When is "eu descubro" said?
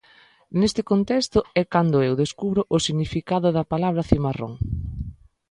2.07-2.61